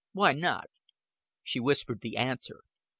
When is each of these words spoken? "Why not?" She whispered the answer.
"Why 0.13 0.33
not?" 0.33 0.67
She 1.43 1.59
whispered 1.59 2.01
the 2.01 2.17
answer. 2.17 2.63